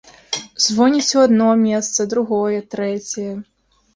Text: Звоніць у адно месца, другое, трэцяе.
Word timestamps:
Звоніць 0.67 1.15
у 1.17 1.19
адно 1.25 1.49
месца, 1.67 2.07
другое, 2.13 2.59
трэцяе. 2.75 3.29